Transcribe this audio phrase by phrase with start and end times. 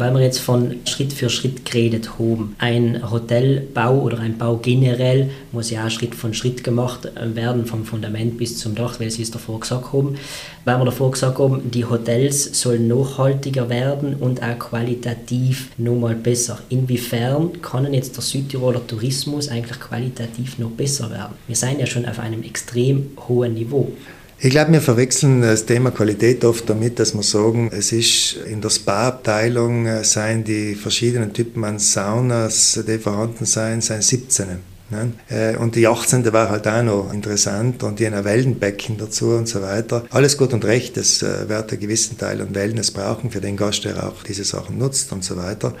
[0.00, 5.30] weil wir jetzt von Schritt für Schritt geredet haben, ein Hotelbau oder ein Bau generell
[5.52, 9.22] muss ja auch Schritt von Schritt gemacht werden, vom Fundament bis zum Dach, weil Sie
[9.22, 10.16] es davor gesagt haben.
[10.64, 16.58] Weil wir davor gesagt haben, die Hotels sollen nachhaltiger werden und auch qualitativ nochmal besser.
[16.68, 21.34] Inwiefern kann jetzt der Südtiroler Tourismus eigentlich qualitativ noch besser werden?
[21.46, 23.92] Wir sind ja schon auf einem extrem hohen Niveau.
[24.38, 28.60] Ich glaube, wir verwechseln das Thema Qualität oft damit, dass wir sagen, es ist in
[28.60, 34.46] der Spa-Abteilung äh, seien die verschiedenen Typen an Saunas, die vorhanden sein, seien 17.
[34.90, 35.12] Ne?
[35.28, 36.30] Äh, und die 18.
[36.32, 40.04] war halt auch noch interessant und die ein Wellenbecken dazu und so weiter.
[40.10, 43.56] Alles gut und recht, das äh, wird einen gewissen Teil an Wellness brauchen für den
[43.56, 45.74] Gast, der auch diese Sachen nutzt und so weiter.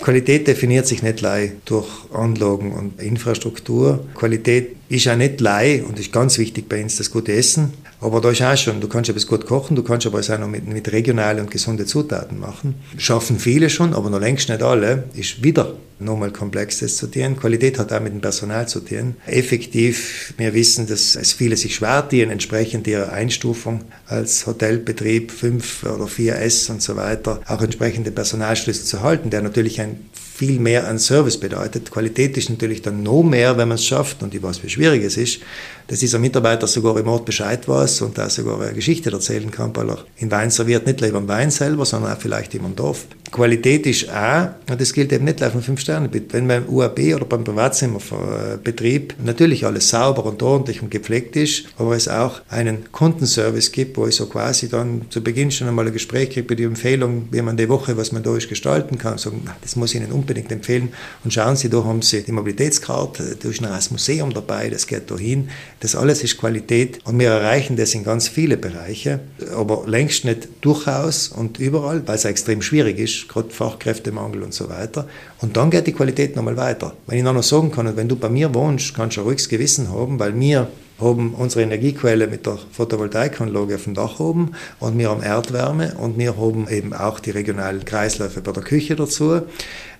[0.00, 4.04] Qualität definiert sich nicht lei durch Anlagen und Infrastruktur.
[4.14, 7.72] Qualität ist auch nicht lei und ist ganz wichtig bei uns das gute Essen.
[8.00, 10.38] Aber da ist auch schon, du kannst etwas gut kochen, du kannst aber es auch
[10.38, 12.74] noch mit, mit regionalen und gesunden Zutaten machen.
[12.98, 15.04] Schaffen viele schon, aber noch längst nicht alle.
[15.14, 17.38] Ist wieder nochmal komplex das zu tun.
[17.38, 19.16] Qualität hat auch mit dem Personal zu tun.
[19.26, 25.84] Effektiv, wir wissen, dass es viele sich schwer tun, entsprechend ihrer Einstufung als Hotelbetrieb 5
[25.84, 30.88] oder 4S und so weiter, auch entsprechende Personalschlüssel zu halten, der natürlich ein viel mehr
[30.88, 31.92] an Service bedeutet.
[31.92, 35.04] Qualität ist natürlich dann noch mehr, wenn man es schafft, und ich weiß, wie schwierig
[35.04, 35.40] es ist,
[35.86, 39.74] dass dieser Mitarbeiter sogar im Ort Bescheid weiß und da sogar eine Geschichte erzählen kann,
[39.76, 43.06] weil er in Wein serviert, nicht lieber im Wein selber, sondern auch vielleicht im Dorf.
[43.34, 47.24] Qualität ist auch, und das gilt eben nicht auf einem Fünf-Sterne-Betrieb, wenn beim UAB oder
[47.24, 53.72] beim Privatzimmerbetrieb natürlich alles sauber und ordentlich und gepflegt ist, aber es auch einen Kundenservice
[53.72, 56.62] gibt, wo ich so quasi dann zu Beginn schon einmal ein Gespräch kriege bei die
[56.62, 60.00] Empfehlung, wie man die Woche, was man da ist, gestalten kann, sagen, das muss ich
[60.00, 60.90] Ihnen unbedingt empfehlen.
[61.24, 64.86] Und schauen Sie, da haben Sie die Mobilitätskarte, da ist noch das Museum dabei, das
[64.86, 65.48] geht da hin,
[65.84, 69.20] das alles ist Qualität und wir erreichen das in ganz viele Bereiche,
[69.54, 74.70] aber längst nicht durchaus und überall, weil es extrem schwierig ist, gerade Fachkräftemangel und so
[74.70, 75.06] weiter.
[75.42, 76.94] Und dann geht die Qualität nochmal weiter.
[77.06, 79.90] Wenn ich noch sagen kann, wenn du bei mir wohnst, kannst du ein ruhiges Gewissen
[79.90, 80.68] haben, weil wir
[81.00, 86.18] haben unsere Energiequelle mit der Photovoltaikanlage auf dem Dach oben und wir haben Erdwärme und
[86.18, 89.42] wir haben eben auch die regionalen Kreisläufe bei der Küche dazu.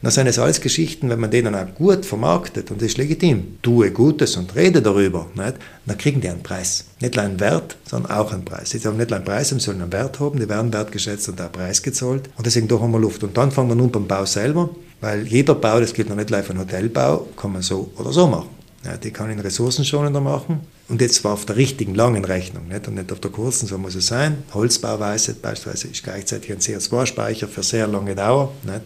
[0.02, 3.58] Das sind es alles Geschichten, wenn man denen auch gut vermarktet und das ist legitim,
[3.62, 5.54] tue Gutes und rede darüber, nicht?
[5.86, 6.84] dann kriegen die einen Preis.
[7.00, 8.70] Nicht nur einen Wert, sondern auch einen Preis.
[8.70, 11.40] Sie haben nicht nur einen Preis, sie sollen einen Wert haben, die werden wertgeschätzt und
[11.40, 13.24] auch Preis gezahlt und deswegen da haben wir Luft.
[13.24, 16.30] Und dann fangen wir nun beim Bau selber, weil jeder Bau, das gilt noch nicht
[16.30, 18.50] live ein Hotelbau, kann man so oder so machen.
[18.84, 20.60] Ja, die kann ich ressourcenschonender machen.
[20.86, 22.86] Und jetzt zwar auf der richtigen langen Rechnung nicht?
[22.88, 24.44] und nicht auf der kurzen, so muss es sein.
[24.52, 28.52] Holzbauweise beispielsweise ist gleichzeitig ein CO2-Speicher für sehr lange Dauer.
[28.64, 28.82] Nicht?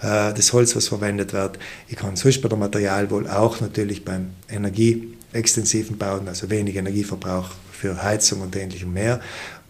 [0.00, 1.58] Äh, das Holz, was verwendet wird.
[1.88, 8.02] Ich kann sonst bei der Materialwohl auch natürlich beim energieextensiven Bauen, also wenig Energieverbrauch für
[8.02, 9.20] Heizung und ähnlichem mehr.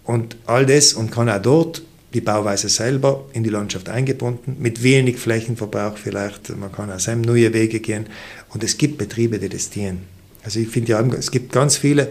[0.04, 1.82] Und all das und kann auch dort
[2.14, 6.56] die Bauweise selber in die Landschaft eingebunden, mit wenig Flächenverbrauch vielleicht.
[6.56, 8.06] Man kann auch neue Wege gehen.
[8.50, 10.11] Und es gibt Betriebe, die das dienen.
[10.44, 12.08] Also ich finde ja, es gibt ganz viele,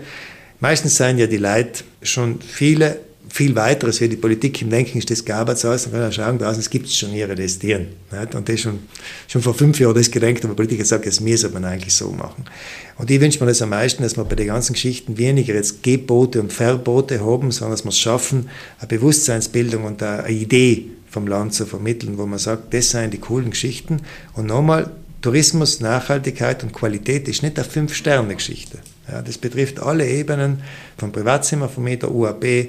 [0.60, 3.00] meistens seien ja die Leute schon viele,
[3.30, 6.38] viel weiteres wie die Politik im Denken ist das gearbeitet aus, dann kann man schauen,
[6.38, 7.88] draußen, es gibt schon ihre das dienen.
[8.34, 8.80] Und das schon,
[9.28, 12.46] schon vor fünf Jahren das gedenkt, aber Politiker sagt, das müsse man eigentlich so machen.
[12.98, 15.82] Und ich wünsche mir das am meisten, dass wir bei den ganzen Geschichten weniger jetzt
[15.82, 18.50] Gebote und Verbote haben, sondern dass wir es schaffen,
[18.80, 23.18] eine Bewusstseinsbildung und eine Idee vom Land zu vermitteln, wo man sagt, das seien die
[23.18, 24.02] coolen Geschichten.
[24.34, 28.80] Und nochmal, Tourismus, Nachhaltigkeit und Qualität ist nicht eine Fünf-Sterne-Geschichte.
[29.10, 30.62] Ja, das betrifft alle Ebenen,
[30.98, 32.68] vom Privatzimmer, vom Meter UAB äh,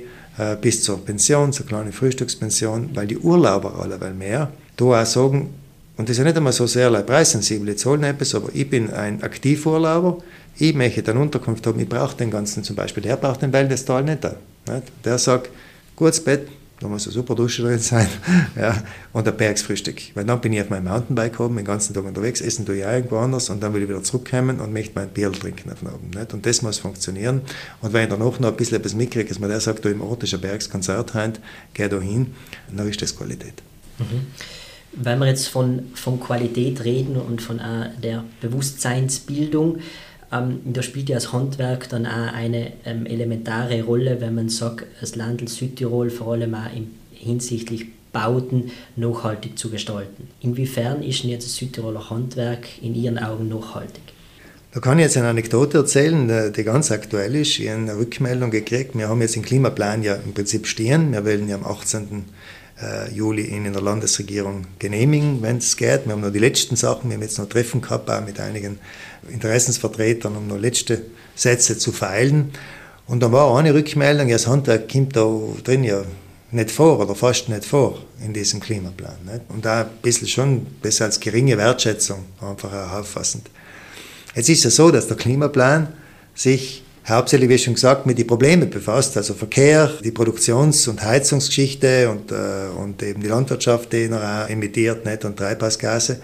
[0.61, 5.55] bis zur Pension, zur kleinen Frühstückspension, weil die Urlauber alleweil mehr da auch sagen,
[5.97, 8.91] und das ist ja nicht einmal so sehr preissensibel, die zahlen etwas, aber ich bin
[8.91, 10.19] ein Aktivurlauber,
[10.59, 14.03] ich möchte eine Unterkunft haben, ich brauche den ganzen zum Beispiel, der braucht den Wellness-Tal
[14.05, 14.25] nicht.
[14.25, 14.83] nicht.
[15.05, 15.51] Der sagt,
[15.97, 16.49] gutes Bett,
[16.83, 18.09] da muss eine super Dusche drin sein
[18.57, 18.83] ja,
[19.13, 20.01] und ein Bergsfrühstück.
[20.15, 22.83] Weil dann bin ich auf meinem Mountainbike oben, den ganzen Tag unterwegs, essen tue ich
[22.83, 26.11] irgendwo anders und dann will ich wieder zurückkommen und möchte mein Bier trinken auf oben.
[26.11, 26.35] Nicht?
[26.35, 27.43] Und das muss funktionieren.
[27.81, 30.01] Und wenn ich danach noch ein bisschen etwas mitkriege, dass man der sagt, da im
[30.01, 31.41] Ort ist ein Bergskonzert heute,
[31.75, 32.35] geh da hin,
[32.75, 33.55] dann ist das Qualität.
[33.99, 34.27] Mhm.
[34.95, 39.79] Wenn wir jetzt von, von Qualität reden und von äh, der Bewusstseinsbildung,
[40.33, 44.87] ähm, da spielt ja das Handwerk dann auch eine ähm, elementare Rolle, wenn man sagt,
[45.01, 50.29] das Land Südtirol vor allem auch im, hinsichtlich Bauten nachhaltig zu gestalten.
[50.41, 54.03] Inwiefern ist denn jetzt das Südtiroler Handwerk in Ihren Augen nachhaltig?
[54.73, 57.59] Da kann ich jetzt eine Anekdote erzählen, die ganz aktuell ist.
[57.59, 58.97] Ich habe eine Rückmeldung gekriegt.
[58.97, 61.13] Wir haben jetzt den Klimaplan ja im Prinzip stehen.
[61.13, 62.25] Wir wollen ja am 18.
[62.81, 66.07] Äh, Juli ihn in der Landesregierung genehmigen, wenn es geht.
[66.07, 67.11] Wir haben noch die letzten Sachen.
[67.11, 68.79] Wir haben jetzt noch Treffen gehabt, auch mit einigen
[69.31, 71.03] Interessensvertretern, um noch letzte
[71.35, 72.53] Sätze zu feilen.
[73.07, 75.29] Und dann war eine Rückmeldung, ja, das Handwerk kommt da
[75.65, 76.03] drin ja
[76.51, 79.17] nicht vor oder fast nicht vor in diesem Klimaplan.
[79.25, 79.43] Nicht?
[79.49, 83.49] Und da ein bisschen schon besser als geringe Wertschätzung einfach auffassend.
[84.35, 85.89] Jetzt ist es so, dass der Klimaplan
[86.35, 92.09] sich hauptsächlich, wie schon gesagt, mit den Problemen befasst, also Verkehr, die Produktions- und Heizungsgeschichte
[92.11, 96.21] und, äh, und eben die Landwirtschaft, die noch emittiert nicht, und Treibhausgase.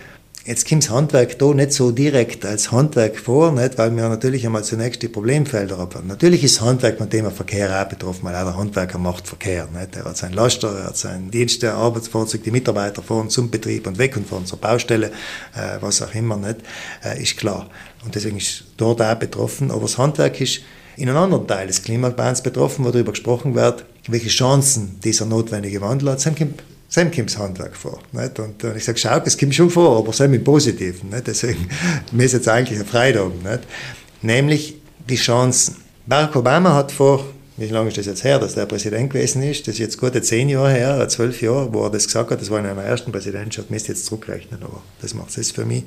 [0.49, 4.47] Jetzt kommt das Handwerk da nicht so direkt als Handwerk vor, nicht, weil wir natürlich
[4.47, 6.06] einmal zunächst die Problemfelder haben.
[6.06, 9.69] Natürlich ist Handwerk mit dem Verkehr auch betroffen, weil auch der Handwerker macht Verkehr.
[9.79, 9.95] Nicht.
[9.97, 13.87] Er hat seinen Laster, er hat seinen Dienst, der Arbeitsfahrzeug, die Mitarbeiter fahren zum Betrieb
[13.87, 15.09] und weg und fahren zur Baustelle,
[15.55, 16.61] äh, was auch immer, nicht,
[17.05, 17.69] äh, ist klar.
[18.06, 19.71] Und deswegen ist dort auch betroffen.
[19.71, 20.62] Aber das Handwerk ist
[20.97, 25.83] in einem anderen Teil des Klimaplans betroffen, wo darüber gesprochen wird, welche Chancen dieser notwendige
[25.83, 26.27] Wandel hat.
[26.88, 28.00] Sam kommt das Handwerk vor.
[28.12, 28.38] Nicht?
[28.38, 31.11] Und ich sage, schau, es kommt schon vor, aber Sam im Positiven.
[31.11, 31.26] Nicht?
[31.26, 31.69] Deswegen,
[32.12, 33.31] mir ist jetzt eigentlich ein Freitag.
[33.43, 33.61] Nicht?
[34.23, 34.76] Nämlich
[35.08, 35.76] die Chancen.
[36.06, 37.25] Barack Obama hat vor,
[37.58, 39.67] wie lange ist das jetzt her, dass der Präsident gewesen ist?
[39.67, 42.40] Das ist jetzt gute zehn Jahre her, zwölf Jahre, wo er das gesagt hat.
[42.40, 45.64] Das war in einer ersten Präsidentschaft, müsst jetzt zurückrechnen, aber das macht es jetzt für
[45.64, 45.85] mich.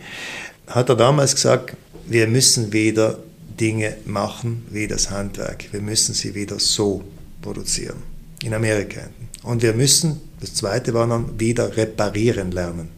[0.68, 1.75] Hat er damals gesagt,
[2.06, 3.19] wir müssen wieder
[3.59, 5.65] Dinge machen wie das Handwerk.
[5.71, 7.03] Wir müssen sie wieder so
[7.42, 8.03] produzieren.
[8.44, 9.01] In Amerika.
[9.43, 12.89] Und wir müssen, das zweite war dann, wieder reparieren lernen,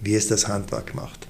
[0.00, 1.28] wie es das Handwerk macht.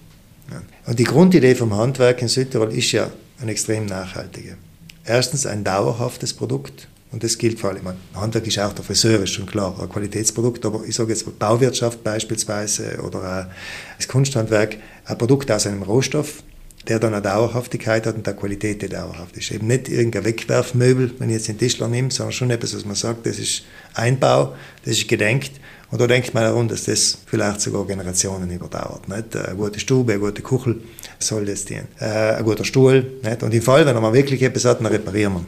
[0.87, 3.11] Und die Grundidee vom Handwerk in Südtirol ist ja
[3.41, 4.57] ein extrem nachhaltige.
[5.05, 6.89] Erstens ein dauerhaftes Produkt.
[7.11, 7.83] Und das gilt vor allem,
[8.15, 12.03] Handwerk ist auch der Friseur, ist schon klar, ein Qualitätsprodukt, aber ich sage jetzt Bauwirtschaft
[12.03, 13.51] beispielsweise oder
[13.99, 16.43] das Kunsthandwerk, ein Produkt aus einem Rohstoff,
[16.89, 19.51] der dann eine Dauerhaftigkeit hat und eine Qualität, die dauerhaft ist.
[19.51, 22.97] Eben nicht irgendein Wegwerfmöbel, wenn ich jetzt den Tischler nehme, sondern schon etwas, was man
[22.97, 23.65] sagt, das ist
[23.95, 25.53] Einbau, das ist gedenkt.
[25.91, 29.09] Und da denkt man darum, dass das vielleicht sogar Generationen überdauert.
[29.09, 29.37] Nicht?
[29.37, 30.81] Eine gute Stube, eine gute Kuchel
[31.19, 31.87] soll das dienen.
[32.01, 33.19] Äh, ein guter Stuhl.
[33.23, 33.43] Nicht?
[33.43, 35.47] Und im Fall, wenn man wirklich etwas hat, dann reparieren wir.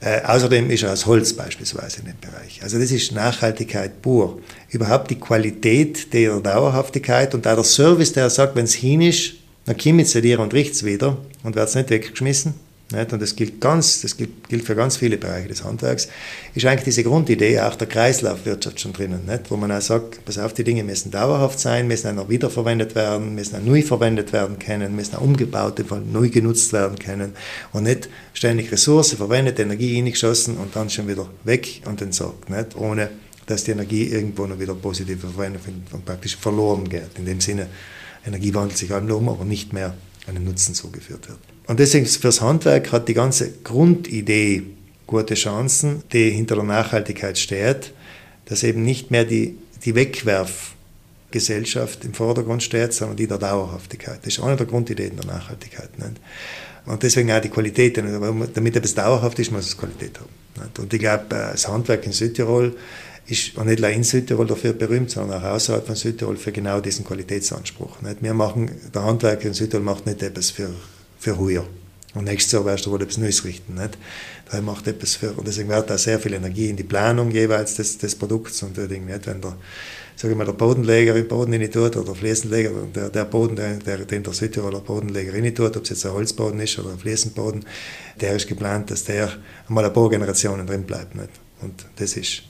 [0.00, 2.62] Äh, außerdem ist er aus Holz beispielsweise in dem Bereich.
[2.62, 4.40] Also das ist Nachhaltigkeit pur.
[4.68, 9.34] Überhaupt die Qualität der Dauerhaftigkeit und auch der Service, der sagt, wenn es hin ist,
[9.66, 12.54] dann komme ich zu dir und richte wieder und werde es nicht weggeschmissen.
[12.92, 13.12] Nicht?
[13.12, 16.08] Und das gilt, ganz, das gilt, gilt, für ganz viele Bereiche des Handwerks.
[16.54, 19.50] Ist eigentlich diese Grundidee auch der Kreislaufwirtschaft schon drinnen, nicht?
[19.50, 22.94] wo man auch sagt, pass auf, die Dinge müssen dauerhaft sein, müssen auch noch wiederverwendet
[22.94, 25.82] werden, müssen auch neu verwendet werden können, müssen auch umgebaut,
[26.12, 27.32] neu genutzt werden können
[27.72, 32.76] und nicht ständig Ressourcen verwendet, Energie eingeschossen und dann schon wieder weg und entsorgt, nicht?
[32.76, 33.08] ohne
[33.46, 35.62] dass die Energie irgendwo noch wieder positiv verwendet
[35.92, 37.18] und praktisch verloren geht.
[37.18, 37.66] In dem Sinne,
[38.26, 39.94] Energie wandelt sich um, aber nicht mehr
[40.26, 41.38] einem Nutzen zugeführt wird.
[41.66, 44.62] Und deswegen fürs Handwerk hat die ganze Grundidee
[45.06, 47.92] gute Chancen, die hinter der Nachhaltigkeit steht,
[48.46, 54.18] dass eben nicht mehr die, die Wegwerfgesellschaft im Vordergrund steht, sondern die der Dauerhaftigkeit.
[54.22, 55.98] Das ist eine der Grundideen der Nachhaltigkeit.
[55.98, 56.20] Nicht?
[56.86, 57.96] Und deswegen auch die Qualität.
[57.96, 60.62] Damit etwas dauerhaft ist, muss es Qualität haben.
[60.62, 60.78] Nicht?
[60.78, 62.76] Und ich glaube, das Handwerk in Südtirol
[63.26, 66.80] ist auch nicht nur in Südtirol dafür berühmt, sondern auch außerhalb von Südtirol für genau
[66.80, 68.02] diesen Qualitätsanspruch.
[68.02, 68.22] Nicht?
[68.22, 70.70] Wir machen, der Handwerker in Südtirol macht nicht etwas für,
[71.18, 71.66] für heuer.
[72.14, 73.74] Und nächstes Jahr wirst du wohl etwas Neues richten.
[73.74, 73.98] Nicht?
[74.52, 77.74] Der macht etwas für, und deswegen wird da sehr viel Energie in die Planung jeweils
[77.74, 79.56] des, des Produkts und nicht, wenn der,
[80.14, 83.78] sage mal, der Bodenleger im Boden rein tut oder der Fliesenleger, der, der Boden, der,
[83.78, 86.98] der, den der Südtiroler Bodenleger rein tut, ob es jetzt ein Holzboden ist oder ein
[86.98, 87.64] Fliesenboden,
[88.20, 89.32] der ist geplant, dass der
[89.66, 91.16] einmal ein paar Generationen drin bleibt.
[91.16, 91.30] Nicht?
[91.62, 92.42] Und das ist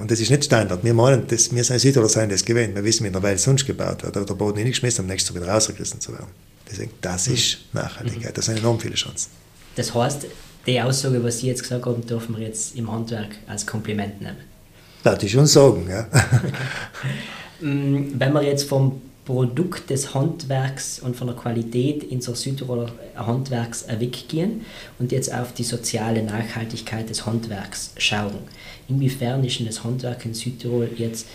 [0.00, 0.82] und das ist nicht Standard.
[0.82, 2.74] Wir meinen, das, wir sind Südtiroler sein das gewählt.
[2.74, 4.16] Wir wissen, wie in der Welt sonst gebaut wird.
[4.16, 6.28] Da der Boden hingeschmissen, am nächsten Tag wieder rausgerissen zu werden.
[6.70, 7.34] Deswegen, das mhm.
[7.34, 8.36] ist Nachhaltigkeit.
[8.36, 9.30] Das sind enorm viele Chancen.
[9.76, 10.26] Das heißt,
[10.66, 14.38] die Aussage, was Sie jetzt gesagt haben, dürfen wir jetzt im Handwerk als Kompliment nehmen.
[15.02, 16.06] Das ist schon sagen, ja.
[17.62, 22.90] Mm, wenn wir jetzt vom Produkt des Handwerks und von der Qualität in so Südtiroler
[23.14, 24.64] Handwerks weggehen
[24.98, 28.38] und jetzt auf die soziale Nachhaltigkeit des Handwerks schauen.
[28.90, 31.26] Inwiefern ist denn das Handwerk in Südtirol jetzt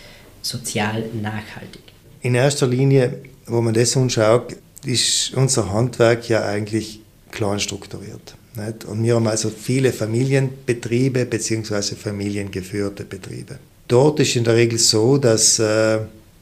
[0.41, 1.81] sozial nachhaltig?
[2.21, 6.99] In erster Linie, wo man das anschaut, ist unser Handwerk ja eigentlich
[7.31, 8.35] klein strukturiert.
[8.55, 8.85] Nicht?
[8.85, 11.95] Und wir haben also viele Familienbetriebe bzw.
[11.95, 13.57] familiengeführte Betriebe.
[13.87, 15.99] Dort ist in der Regel so, dass äh,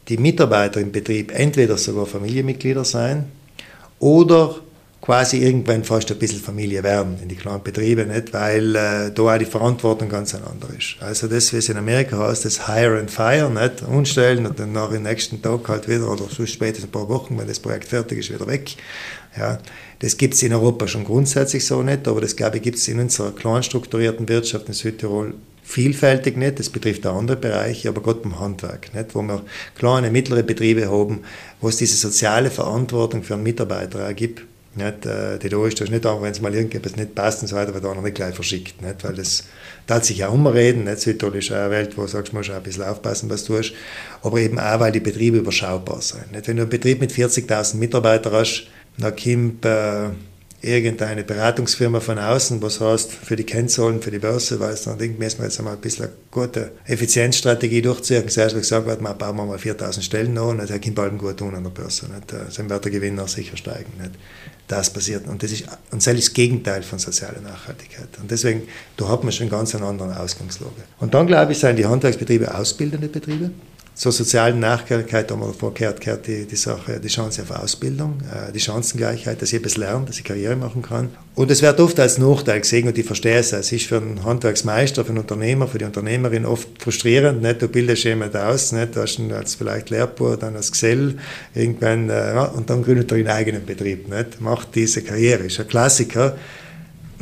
[0.08, 3.26] die Mitarbeiter im Betrieb entweder sogar Familienmitglieder sein
[4.00, 4.56] oder
[5.04, 8.32] quasi irgendwann fast ein bisschen Familie werden in die kleinen Betriebe, nicht?
[8.32, 10.96] weil äh, da auch die Verantwortung ganz andere ist.
[11.02, 13.82] Also das, wie es in Amerika heißt, das Hire and Fire, nicht?
[13.82, 17.38] umstellen und dann nach dem nächsten Tag halt wieder oder so spätestens ein paar Wochen,
[17.38, 18.78] wenn das Projekt fertig ist, wieder weg.
[19.38, 19.60] Ja,
[20.00, 22.88] das gibt es in Europa schon grundsätzlich so nicht, aber das glaube ich gibt es
[22.88, 25.34] in unserer klein strukturierten Wirtschaft in Südtirol
[25.64, 29.42] vielfältig nicht, das betrifft auch andere Bereiche, aber gerade beim Handwerk, nicht, wo wir
[29.76, 31.24] kleine, mittlere Betriebe haben,
[31.60, 34.44] wo es diese soziale Verantwortung für einen Mitarbeiter auch gibt,
[34.76, 35.06] Nicht?
[35.06, 37.74] Äh, die da ist das nicht wenn es mal irgendetwas nicht passt und so weiter,
[37.74, 38.82] wird auch nicht gleich verschickt.
[38.82, 39.04] Nicht?
[39.04, 39.44] Weil das
[39.86, 40.86] darf sich auch umreden.
[40.86, 41.00] Nicht?
[41.00, 43.56] Südtirol ist eine Welt, wo du sagst, du musst auch ein bisschen aufpassen, was du
[43.56, 43.74] tust.
[44.22, 46.32] Aber eben auch, weil die Betriebe überschaubar sind.
[46.32, 46.48] Nicht?
[46.48, 50.10] Wenn du einen Betrieb mit 40.000 Mitarbeitern hast, dann kommt äh,
[50.64, 55.20] irgendeine Beratungsfirma von außen, was heißt für die Kennzahlen, für die Börse, weil dann denkt,
[55.20, 58.30] müssen wir jetzt einmal ein bisschen eine gute Effizienzstrategie durchziehen.
[58.30, 61.54] Zuerst gesagt wird, man bauen wir mal 4000 Stellen an, das kommt bald gut tun
[61.54, 62.06] an der Börse.
[62.06, 62.34] Nicht?
[62.58, 63.92] Dann wird der Gewinn auch sicher steigen.
[64.00, 64.12] Nicht?
[64.68, 65.28] Das passiert.
[65.28, 68.08] Und das ist, und ist das Gegenteil von sozialer Nachhaltigkeit.
[68.22, 68.64] Und deswegen,
[68.96, 70.72] da hat man schon ganz eine andere Ausgangslage.
[71.00, 73.52] Und dann, glaube ich, sind die Handwerksbetriebe ausbildende Betriebe
[73.96, 78.60] zur sozialen Nachhaltigkeit davor gehört, gehört die, die Sache, die Chance auf Ausbildung, äh, die
[78.60, 81.10] Chancengleichheit, dass ich etwas lerne, dass ich Karriere machen kann.
[81.36, 83.54] Und es wird oft als Nachteil gesehen und ich verstehe es.
[83.54, 87.42] Es ist für einen Handwerksmeister, für einen Unternehmer, für die Unternehmerin oft frustrierend.
[87.42, 87.62] Nicht?
[87.62, 88.96] Du bildest jemanden aus, nicht?
[88.96, 91.18] du hast ihn als vielleicht Lehrbuhr, dann als Gesell,
[91.54, 94.10] irgendwann, äh, und dann gründet er einen eigenen Betrieb.
[94.10, 94.42] Nicht?
[94.42, 96.36] Macht diese Karriere, ist ein Klassiker.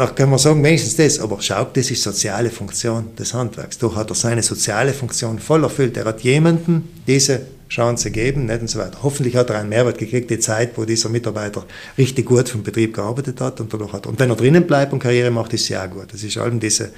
[0.01, 3.77] Dann können wir sagen, wenigstens das, aber schau, das ist soziale Funktion des Handwerks.
[3.77, 5.95] Da hat er seine soziale Funktion voll erfüllt.
[5.95, 8.97] Er hat jemandem diese Chance gegeben, nicht und so weiter.
[9.03, 11.67] Hoffentlich hat er einen Mehrwert gekriegt, die Zeit, wo dieser Mitarbeiter
[11.99, 14.07] richtig gut vom Betrieb gearbeitet hat und dadurch hat.
[14.07, 16.11] Und wenn er drinnen bleibt und Karriere macht, ist es ja auch gut.
[16.11, 16.89] Das ist allem diese,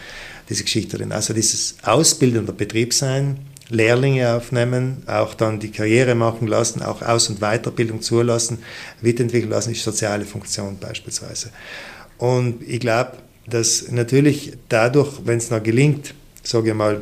[0.48, 1.12] diese Geschichte drin.
[1.12, 3.38] Also dieses ausbildende Betrieb sein,
[3.70, 8.60] Lehrlinge aufnehmen, auch dann die Karriere machen lassen, auch Aus- und Weiterbildung zulassen,
[9.02, 11.50] weiterentwickeln lassen, ist soziale Funktion beispielsweise.
[12.18, 13.14] Und ich glaube,
[13.48, 17.02] dass natürlich dadurch, wenn es noch gelingt, sage ich mal,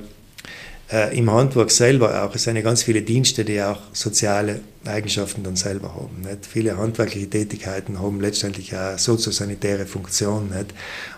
[0.91, 5.43] äh, im Handwerk selber auch, es sind ja ganz viele Dienste, die auch soziale Eigenschaften
[5.43, 6.21] dann selber haben.
[6.21, 6.45] Nicht?
[6.45, 10.49] Viele handwerkliche Tätigkeiten haben letztendlich auch soziosanitäre Funktion.
[10.49, 10.73] Nicht?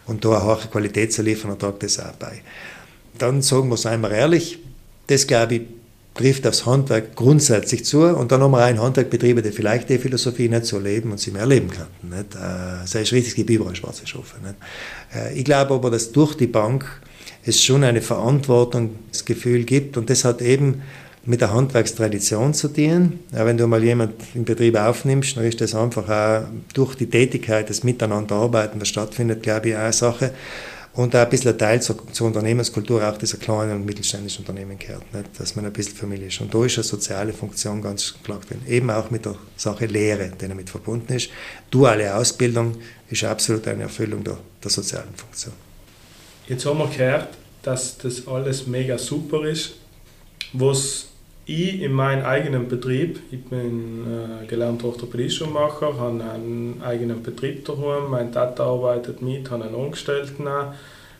[0.06, 2.42] Und da eine hohe Qualität zu liefern, tragt das auch bei.
[3.18, 4.60] Dann sagen wir es einmal ehrlich,
[5.08, 5.62] das glaube ich
[6.14, 10.48] trifft aufs Handwerk grundsätzlich zu und dann haben wir auch Handwerkbetriebe, die vielleicht die Philosophie
[10.48, 12.10] nicht so leben und sie mehr leben könnten.
[12.10, 12.36] Nicht?
[12.36, 14.36] Äh, das ist richtig, es gibt überall schwarze Schafe.
[14.44, 14.56] Nicht?
[15.16, 16.86] Äh, ich glaube aber, dass durch die Bank
[17.46, 20.82] es schon eine Verantwortungsgefühl gibt und das hat eben
[21.26, 23.20] mit der Handwerkstradition zu tun.
[23.32, 27.10] Ja, wenn du mal jemanden im Betrieb aufnimmst, dann ist das einfach auch durch die
[27.10, 30.32] Tätigkeit, das Miteinanderarbeiten, das stattfindet, glaube ich, auch eine Sache
[30.96, 34.78] und auch ein bisschen ein Teil zur, zur Unternehmenskultur auch dieser kleinen und mittelständischen Unternehmen
[34.78, 35.40] gehört, nicht?
[35.40, 36.40] dass man ein bisschen Familie ist.
[36.40, 38.62] Und da ist eine soziale Funktion ganz klar drin.
[38.68, 41.30] Eben auch mit der Sache Lehre, die damit verbunden ist.
[41.72, 42.78] Duale Ausbildung
[43.10, 45.54] ist absolut eine Erfüllung der, der sozialen Funktion.
[46.48, 47.30] Jetzt haben wir gehört,
[47.64, 49.76] dass das alles mega super ist.
[50.52, 51.08] Was
[51.46, 58.10] ich in meinem eigenen Betrieb, ich bin äh, gelernter Orthopädie-Schuhmacher, habe einen eigenen Betrieb daheim,
[58.10, 60.74] mein Tata arbeitet mit, habe einen Angestellten auch.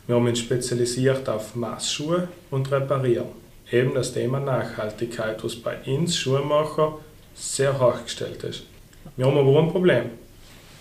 [0.06, 3.28] Wir haben uns spezialisiert auf Maßschuhe und Reparieren.
[3.70, 6.98] Eben das Thema Nachhaltigkeit, was bei uns Schuhmacher
[7.34, 8.64] sehr hoch gestellt ist.
[9.16, 10.04] Wir haben aber ein Problem.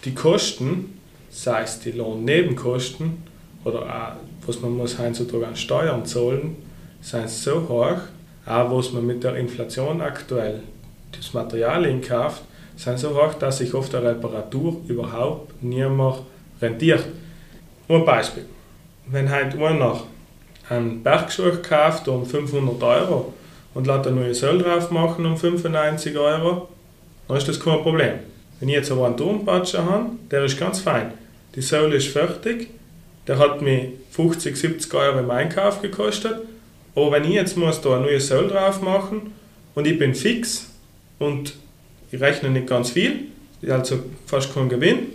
[0.06, 3.24] Die Kosten, sei es die Lohnnebenkosten
[3.64, 6.58] oder auch, was man muss heutzutage an Steuern zahlen,
[7.02, 8.02] sind so hoch,
[8.46, 10.62] auch was man mit der Inflation aktuell
[11.12, 12.44] das Material einkauft,
[12.76, 16.20] sind so hoch, dass sich oft eine Reparatur überhaupt nicht mehr
[16.62, 17.06] rentiert.
[17.88, 18.46] Ein Beispiel.
[19.08, 20.02] Wenn heute einer
[20.70, 23.34] einen Bergschuh kauft um 500 Euro
[23.74, 26.70] und lässt eine neue Soll drauf machen um 95 Euro,
[27.28, 28.20] dann ist das kein Problem.
[28.60, 31.14] Wenn ich jetzt aber einen Turmpatscher habe, der ist ganz fein.
[31.56, 32.70] Die Sohle ist fertig,
[33.28, 36.38] der hat mir 50, 70 Euro im Einkauf gekostet
[36.96, 39.34] aber wenn ich jetzt muss da eine neue Soll drauf machen
[39.76, 40.70] und ich bin fix
[41.20, 41.56] und
[42.12, 43.26] ich rechne nicht ganz viel,
[43.68, 45.08] also fast kein Gewinn,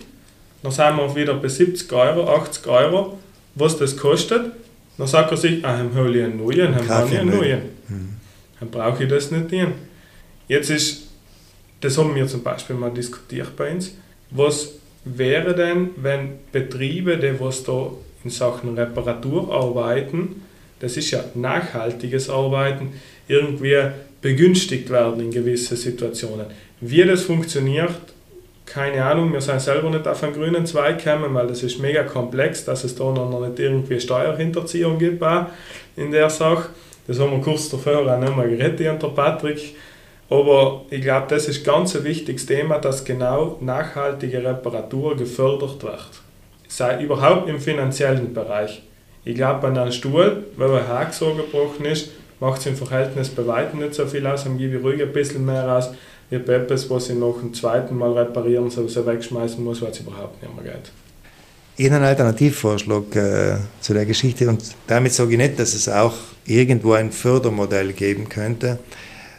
[0.63, 3.19] dann sind wir wieder bei 70 Euro, 80 Euro,
[3.55, 4.53] was das kostet.
[4.97, 7.61] Dann sagt er sich, ah, dann hole ich einen neuen, dann brauche ich einen neuen.
[7.89, 8.17] Mhm.
[8.59, 9.73] Dann brauche ich das nicht hin.
[10.49, 11.05] Jetzt ist,
[11.81, 13.95] das haben wir zum Beispiel mal diskutiert bei uns,
[14.31, 14.71] was
[15.05, 17.93] wäre denn, wenn Betriebe, die was da
[18.25, 20.43] in Sachen Reparatur arbeiten,
[20.81, 22.93] das ist ja nachhaltiges Arbeiten,
[23.27, 23.77] irgendwie
[24.21, 26.47] begünstigt werden in gewissen Situationen.
[26.81, 27.95] Wie das funktioniert,
[28.67, 32.03] keine Ahnung, wir sind selber nicht auf einen grünen Zweig gekommen, weil das ist mega
[32.03, 35.23] komplex, dass es da noch nicht irgendwie Steuerhinterziehung gibt
[35.97, 36.69] in der Sache.
[37.07, 39.75] Das haben wir kurz davor auch noch mal geredet, der Patrick.
[40.29, 46.11] Aber ich glaube, das ist ganz ein wichtiges Thema, dass genau nachhaltige Reparatur gefördert wird.
[46.69, 48.83] Sei überhaupt im finanziellen Bereich.
[49.25, 52.11] Ich glaube, bei einem Stuhl, wenn ein Haken so gebrochen ist,
[52.41, 55.13] macht es im Verhältnis bei weitem nicht so viel aus, dann gebe ich ruhig ein
[55.13, 55.91] bisschen mehr aus,
[56.31, 59.91] wie bei etwas, was ich noch ein zweites Mal reparieren soll, so wegschmeißen muss, weil
[59.91, 60.91] es überhaupt nicht mehr geht.
[61.77, 65.89] Ich habe einen Alternativvorschlag äh, zu der Geschichte und damit sage ich nicht, dass es
[65.89, 68.79] auch irgendwo ein Fördermodell geben könnte.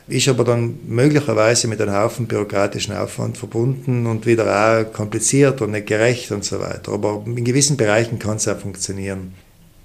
[0.08, 5.72] ist aber dann möglicherweise mit einem Haufen bürokratischen Aufwand verbunden und wieder auch kompliziert und
[5.72, 6.94] nicht gerecht und so weiter.
[6.94, 9.34] Aber in gewissen Bereichen kann es auch funktionieren.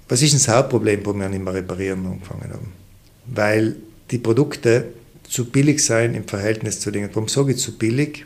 [0.07, 2.73] Was ist das Hauptproblem, wo wir nicht mehr reparieren angefangen haben?
[3.25, 3.75] Weil
[4.11, 4.85] die Produkte
[5.27, 7.09] zu billig sein im Verhältnis zu Dingen.
[7.13, 8.25] Warum sage ich zu billig?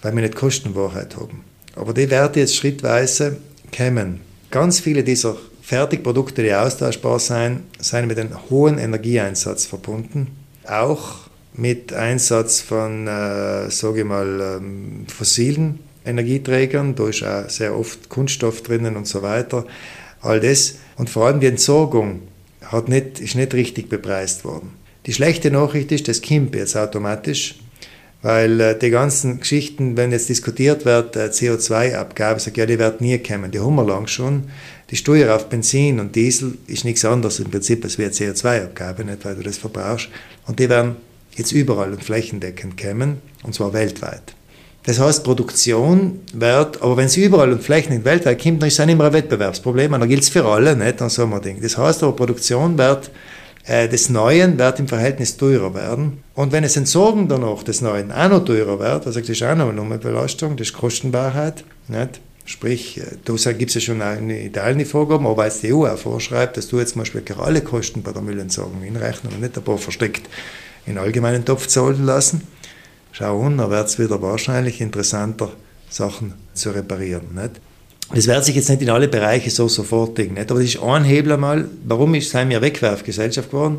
[0.00, 1.44] Weil wir nicht Kostenwahrheit haben.
[1.76, 3.36] Aber die Werte jetzt schrittweise
[3.76, 4.20] kommen.
[4.50, 10.28] Ganz viele dieser Fertigprodukte, die austauschbar sind, sind mit einem hohen Energieeinsatz verbunden
[10.66, 16.94] auch mit Einsatz von, äh, sage ich mal, ähm, fossilen Energieträgern.
[16.94, 19.64] Da ist auch sehr oft Kunststoff drinnen und so weiter.
[20.24, 20.76] All das.
[20.96, 22.22] Und vor allem die Entsorgung
[22.62, 24.72] hat nicht, ist nicht richtig bepreist worden.
[25.06, 27.56] Die schlechte Nachricht ist, das kommt jetzt automatisch,
[28.22, 33.02] weil äh, die ganzen Geschichten, wenn jetzt diskutiert wird, äh, CO2-Abgabe, sage ja, die wird
[33.02, 34.44] nie kommen, die haben wir lang schon.
[34.90, 39.04] Die Steuer auf Benzin und Diesel ist nichts anderes im Prinzip als wie eine CO2-Abgabe,
[39.04, 40.08] nicht weil du das verbrauchst.
[40.46, 40.96] Und die werden
[41.36, 44.34] jetzt überall und flächendeckend kommen, und zwar weltweit.
[44.86, 48.86] Das heißt, Produktion wird, aber wenn es überall und flächendeckend weltweit kommt, dann ist es
[48.86, 51.00] immer ein Wettbewerbsproblem, und dann gilt es für alle, nicht?
[51.00, 51.60] Dann so ein Ding.
[51.62, 53.10] Das heißt aber, Produktion wird,
[53.66, 56.22] äh, des Neuen wird im Verhältnis teurer werden.
[56.34, 59.56] Und wenn es Entsorgen danach des Neuen auch noch teurer wird, also das ist auch
[59.56, 62.20] noch eine Belastung, das ist Kostenbarheit, nicht?
[62.44, 65.86] Sprich, äh, da gibt es ja schon in Italien die Vorgaben, aber als die EU
[65.86, 69.56] auch vorschreibt, dass du jetzt zum Beispiel alle Kosten bei der Müllentsorgung hinrechnen und nicht
[69.56, 70.28] ein paar versteckt
[70.84, 72.42] in allgemeinen Topf zahlen lassen.
[73.16, 75.52] Schau an, da wird es wieder wahrscheinlich interessanter,
[75.88, 77.32] Sachen zu reparieren.
[77.32, 77.60] Nicht?
[78.12, 80.50] Das wird sich jetzt nicht in alle Bereiche so sofort nicht?
[80.50, 81.68] aber das ist ein Hebel einmal.
[81.84, 83.78] Warum ist, sind wir Wegwerfgesellschaft geworden?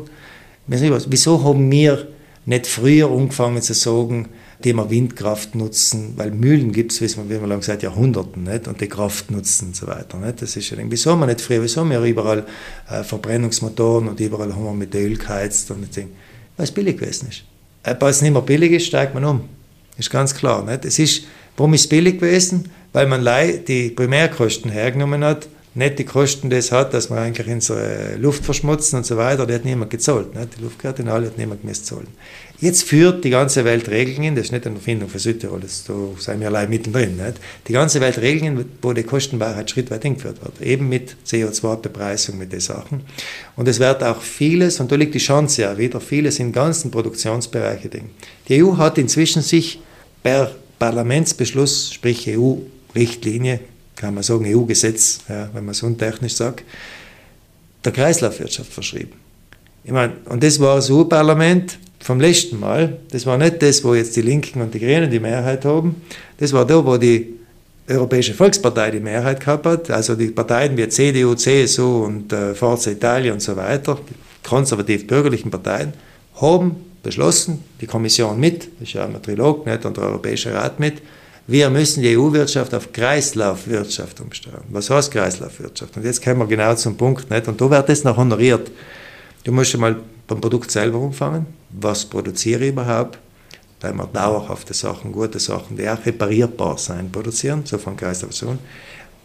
[0.66, 2.08] Wieso haben wir
[2.46, 4.30] nicht früher angefangen zu sagen,
[4.62, 8.66] Thema Windkraft nutzen, weil Mühlen gibt es, wie man seit Jahrhunderten, nicht?
[8.68, 10.16] und die Kraft nutzen und so weiter.
[10.16, 10.40] Nicht?
[10.40, 12.46] Das ist ja wieso haben wir nicht früher, wieso haben wir überall
[12.88, 16.08] äh, Verbrennungsmotoren und überall haben wir mit Öl geheizt und Ding,
[16.56, 17.42] weil es billig gewesen ist.
[17.86, 19.48] Weil es nicht mehr billig ist, steigt man um.
[19.96, 20.64] Ist ganz klar.
[20.64, 20.84] Nicht?
[20.84, 21.24] Es ist,
[21.56, 22.70] warum ist es billig gewesen?
[22.92, 23.26] Weil man
[23.68, 28.96] die Primärkosten hergenommen hat, nicht die Kosten, es hat, dass man eigentlich unsere Luft verschmutzen
[28.96, 30.34] und so weiter, die hat niemand gezahlt.
[30.34, 30.56] Nicht?
[30.56, 32.08] Die Luftkardinale hat niemand gemessen zahlen.
[32.58, 35.84] Jetzt führt die ganze Welt Regeln in, das ist nicht eine Erfindung für Südtirol, das,
[35.84, 37.18] da sind wir allein mittendrin.
[37.18, 37.34] Nicht?
[37.68, 42.60] Die ganze Welt Regeln, wo die Kostenwahrheit schrittweit hingeführt wird, eben mit CO2-Bepreisung, mit den
[42.60, 43.02] Sachen.
[43.54, 46.90] Und es wird auch vieles, und da liegt die Chance ja wieder, vieles in ganzen
[46.90, 48.10] Produktionsbereichen Ding.
[48.48, 49.80] Die EU hat inzwischen sich
[50.22, 53.60] per Parlamentsbeschluss, sprich EU-Richtlinie,
[53.96, 56.64] kann man sagen EU-Gesetz, ja, wenn man es untechnisch sagt,
[57.84, 59.12] der Kreislaufwirtschaft verschrieben.
[59.84, 63.94] Ich meine, und das war das EU-Parlament, vom letzten Mal, das war nicht das, wo
[63.94, 66.02] jetzt die Linken und die Grünen die Mehrheit haben,
[66.38, 67.34] das war da, wo die
[67.88, 72.90] Europäische Volkspartei die Mehrheit gehabt hat, also die Parteien wie CDU, CSU und äh, Forza
[72.90, 74.14] Italia und so weiter, die
[74.48, 75.92] konservativ-bürgerlichen Parteien,
[76.40, 80.80] haben beschlossen, die Kommission mit, das ist ja ein Trilog, nicht, und der Europäische Rat
[80.80, 80.94] mit,
[81.48, 84.62] wir müssen die EU-Wirtschaft auf Kreislaufwirtschaft umstellen.
[84.68, 85.96] Was heißt Kreislaufwirtschaft?
[85.96, 87.46] Und jetzt kommen wir genau zum Punkt, nicht?
[87.46, 88.70] und da wird das noch honoriert.
[89.44, 91.46] Du musst schon mal beim Produkt selber umfangen.
[91.70, 93.18] Was produziere ich überhaupt?
[93.80, 98.58] Weil wir dauerhafte Sachen, gute Sachen, die auch reparierbar sein, produzieren, so von Kreislaufstation.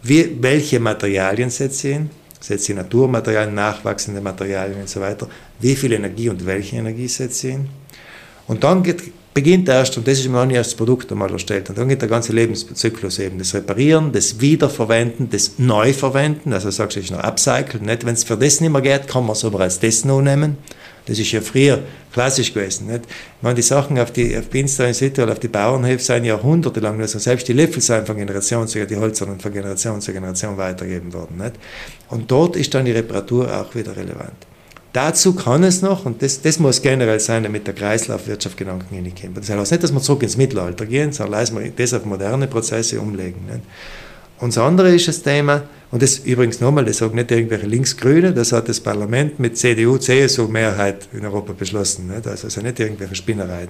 [0.03, 2.09] Wie, welche Materialien setze ich in?
[2.39, 5.27] Setze ich Naturmaterialien, nachwachsende Materialien und so weiter?
[5.59, 7.69] Wie viel Energie und welche Energie setze ich in?
[8.47, 11.77] Und dann geht, beginnt erst, und das ist immer erst das Produkt einmal erstellt, und
[11.77, 16.99] dann geht der ganze Lebenszyklus eben, das Reparieren, das Wiederverwenden, das Neuverwenden, also sagst du,
[16.99, 18.05] ist noch Upcycle, nicht?
[18.05, 20.57] wenn es für das nicht mehr geht, kann man es aber als das noch nehmen.
[21.05, 21.79] Das ist ja früher
[22.13, 22.87] klassisch gewesen.
[22.87, 23.05] Nicht?
[23.05, 27.01] Ich meine, die Sachen auf die auf Binstal in Südtirol, auf die Bauernhöfe sind jahrhundertelang,
[27.01, 31.11] also selbst die Löffel sind von Generation zu die Holzern von Generation zu Generation weitergegeben
[31.13, 31.37] worden.
[31.37, 31.53] Nicht?
[32.09, 34.45] Und dort ist dann die Reparatur auch wieder relevant.
[34.93, 39.37] Dazu kann es noch, und das, das muss generell sein, damit der Kreislaufwirtschaft Gedanken hinkommt.
[39.37, 42.99] Das heißt nicht, dass wir zurück ins Mittelalter gehen, sondern wir das auf moderne Prozesse
[42.99, 43.45] umlegen.
[43.45, 43.61] Nicht?
[44.39, 48.33] Und das andere ist das Thema, und das übrigens nochmal, das sagen nicht irgendwelche Linksgrüne,
[48.33, 52.07] das hat das Parlament mit CDU, CSU Mehrheit in Europa beschlossen.
[52.07, 52.27] Nicht?
[52.27, 53.69] Also, also nicht irgendwelche Spinnereien.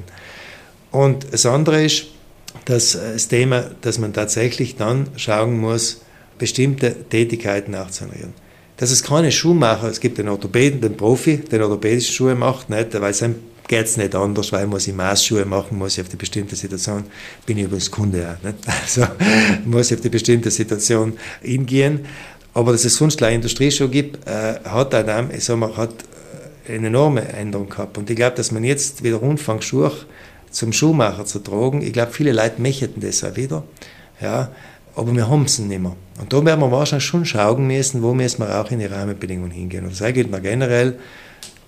[0.92, 2.06] Und das andere ist
[2.66, 6.02] dass das Thema, dass man tatsächlich dann schauen muss,
[6.38, 8.34] bestimmte Tätigkeiten nachzunehmen.
[8.82, 13.00] Dass es keine Schuhmacher, es gibt den Orthopäden, den Profi, den orthopädische Schuhe macht, nicht,
[13.00, 13.36] weil sein
[13.68, 17.04] geht es nicht anders, weil muss ich Maßschuhe machen, muss ich auf die bestimmte Situation,
[17.46, 18.58] bin ich übrigens Kunde auch, nicht?
[18.82, 19.06] also
[19.66, 21.14] muss ich auf die bestimmte Situation
[21.44, 22.08] hingehen.
[22.56, 25.94] Aber dass es sonst eine Industrieschuhe gibt, äh, hat, auch, ich sag mal, hat
[26.68, 28.00] äh, eine enorme Änderung gehabt.
[28.00, 29.92] Und ich glaube, dass man jetzt wieder anfängt, Schuhe
[30.50, 33.64] zum Schuhmacher zu tragen, ich glaube, viele Leute möchten das auch wieder,
[34.20, 34.50] ja,
[34.96, 35.96] aber wir haben es nicht mehr.
[36.20, 39.52] Und da werden wir wahrscheinlich schon schauen müssen, wo müssen wir auch in die Rahmenbedingungen
[39.52, 39.86] hingehen.
[39.86, 40.98] Und das gilt mir generell,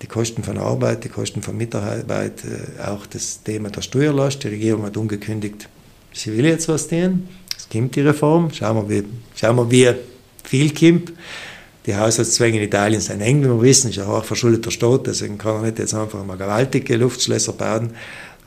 [0.02, 4.44] die Kosten von Arbeit, die Kosten von Mitarbeit, äh, auch das Thema der Steuerlast.
[4.44, 5.68] Die Regierung hat ungekündigt,
[6.12, 7.28] sie will jetzt was tun.
[7.56, 8.50] Es kommt die Reform.
[8.52, 9.94] Schauen wir, wie, schauen wir, wie
[10.44, 11.12] viel kommt.
[11.86, 15.56] Die Haushaltszwänge in Italien sind eng, wie wir wissen, ist ein hochverschuldeter Staat, deswegen kann
[15.56, 17.90] er nicht jetzt einfach mal gewaltige Luftschlösser bauen.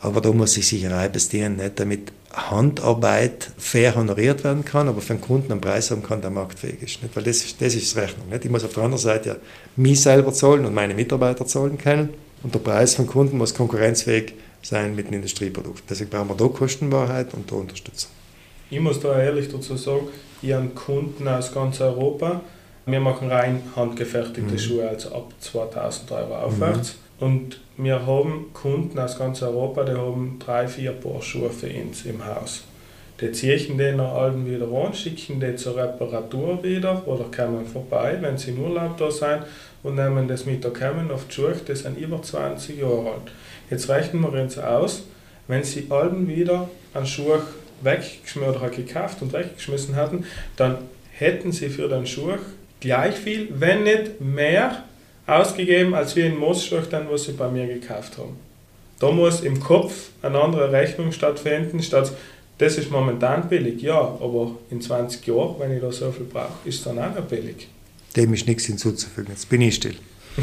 [0.00, 5.14] Aber da muss sich sicher etwas nicht, damit Handarbeit fair honoriert werden kann, aber für
[5.14, 7.02] den Kunden einen Preis haben kann, der marktfähig ist.
[7.02, 7.14] Nicht?
[7.16, 8.28] Weil das, das ist Rechnung.
[8.28, 8.44] Nicht?
[8.44, 9.36] Ich muss auf der anderen Seite ja
[9.76, 12.10] mich selber zahlen und meine Mitarbeiter zahlen können
[12.42, 15.84] und der Preis vom Kunden muss konkurrenzfähig sein mit dem Industrieprodukt.
[15.88, 18.10] Deswegen brauchen wir da Kostenwahrheit und da Unterstützung.
[18.70, 20.08] Ich muss da ehrlich dazu sagen,
[20.42, 22.42] ich habe Kunden aus ganz Europa.
[22.86, 24.58] Wir machen rein handgefertigte mhm.
[24.58, 26.94] Schuhe, also ab 2000 Euro aufwärts.
[26.94, 27.07] Mhm.
[27.20, 32.04] Und wir haben Kunden aus ganz Europa, die haben drei, vier Paar Schuhe für uns
[32.04, 32.64] im Haus.
[33.20, 38.16] Die ziehen den nach allem wieder an, schicken die zur Reparatur wieder oder kommen vorbei,
[38.20, 39.42] wenn sie im Urlaub da sind
[39.82, 43.32] und nehmen das mit da kommen auf die Schuhe, die sind über 20 Jahre alt.
[43.70, 45.02] Jetzt rechnen wir uns aus,
[45.48, 47.38] wenn sie allen wieder einen Schuh
[47.82, 50.24] weggeschmissen oder gekauft und weggeschmissen hatten,
[50.56, 50.78] dann
[51.12, 52.36] hätten sie für den Schuh
[52.80, 54.84] gleich viel, wenn nicht mehr
[55.28, 58.36] ausgegeben, als wir in Moosschlag dann, was sie bei mir gekauft haben.
[58.98, 62.12] Da muss im Kopf eine andere Rechnung stattfinden, statt
[62.56, 66.68] das ist momentan billig, ja, aber in 20 Jahren, wenn ich da so viel brauche,
[66.68, 67.68] ist es dann auch noch billig.
[68.16, 69.94] Dem ist nichts hinzuzufügen, jetzt bin ich still.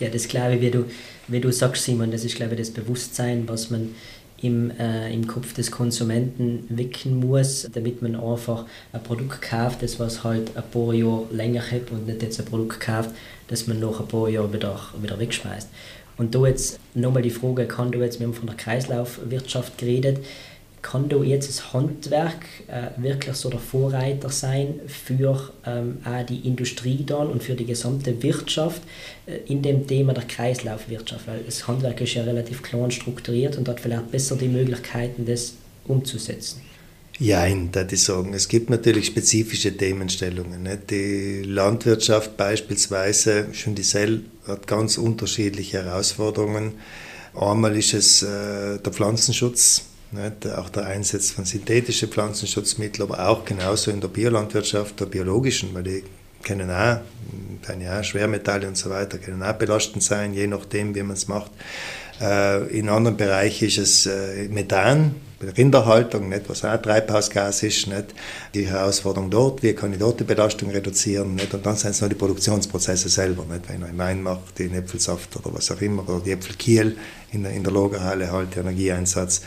[0.00, 0.84] ja, das glaube ich, wie du,
[1.28, 3.94] wie du sagst, Simon, das ist glaube ich das Bewusstsein, was man
[4.42, 9.98] im, äh, im Kopf des Konsumenten wecken muss, damit man einfach ein Produkt kauft, das
[10.00, 13.10] was halt ein paar Jahre länger hat und nicht jetzt ein Produkt kauft,
[13.48, 15.68] das man nach ein paar Jahren wieder, wieder wegschmeißt.
[16.18, 20.18] Und da jetzt nochmal die Frage, kann du jetzt, wir haben von der Kreislaufwirtschaft geredet,
[20.82, 26.46] kann da jetzt das Handwerk äh, wirklich so der Vorreiter sein für ähm, auch die
[26.46, 28.82] Industrie dann und für die gesamte Wirtschaft
[29.26, 31.26] äh, in dem Thema der Kreislaufwirtschaft?
[31.26, 35.54] Weil das Handwerk ist ja relativ klar strukturiert und hat vielleicht besser die Möglichkeiten, das
[35.86, 36.60] umzusetzen.
[37.18, 38.34] Ja, würde ich sagen.
[38.34, 40.64] Es gibt natürlich spezifische Themenstellungen.
[40.64, 40.90] Nicht?
[40.90, 46.72] Die Landwirtschaft beispielsweise, schon die Sell hat ganz unterschiedliche Herausforderungen.
[47.34, 49.84] Einmal ist es äh, der Pflanzenschutz?
[50.56, 55.84] Auch der Einsatz von synthetischen Pflanzenschutzmitteln, aber auch genauso in der Biolandwirtschaft, der biologischen, weil
[55.84, 56.04] die
[56.42, 56.98] können auch,
[57.80, 61.50] ja, Schwermetalle und so weiter, können auch belastend sein, je nachdem, wie man es macht.
[62.20, 68.14] Äh, in anderen Bereichen ist es äh, Methan, Rinderhaltung, nicht, was auch Treibhausgas ist, nicht,
[68.54, 72.00] die Herausforderung dort, wie kann ich dort die Belastung reduzieren, nicht, und dann sind es
[72.00, 76.08] noch die Produktionsprozesse selber, nicht, wenn ich Wein mache, den Äpfelsaft oder was auch immer,
[76.08, 76.96] oder die Äpfelkiel
[77.32, 79.42] in der, in der Lagerhalle, halt Energieeinsatz.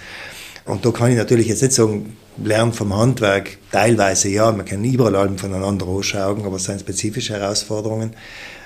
[0.65, 4.83] Und da kann ich natürlich jetzt nicht sagen, lernen vom Handwerk, teilweise ja, man kann
[4.83, 8.15] überall allem voneinander anschauen, aber es sind spezifische Herausforderungen.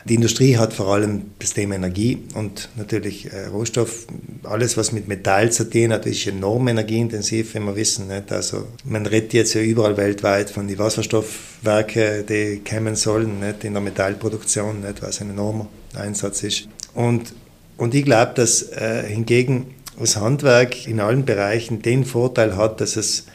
[0.06, 4.08] Die Industrie hat vor allem das Thema Energie und natürlich äh, Rohstoff.
[4.44, 8.08] Alles, was mit Metall zu tun hat, ist enorm energieintensiv, wenn wir wissen.
[8.08, 8.32] Nicht?
[8.32, 13.66] Also, man redet jetzt ja überall weltweit von den Wasserstoffwerken, die kommen sollen nicht?
[13.66, 15.02] in der Metallproduktion, nicht?
[15.02, 16.70] was ein enormer Einsatz ist.
[16.94, 17.34] Und,
[17.76, 22.96] und ich glaube, dass äh, hingegen das Handwerk in allen Bereichen den Vorteil hat, dass
[22.96, 23.26] es